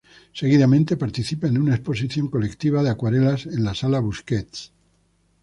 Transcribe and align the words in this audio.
Seguidamente, 0.33 0.97
participa 0.97 1.45
en 1.47 1.59
una 1.59 1.75
exposición 1.75 2.27
colectiva 2.27 2.81
de 2.81 2.89
acuarelas 2.89 3.45
en 3.45 3.63
la 3.63 3.75
Sala 3.75 3.99
Busquets. 3.99 4.73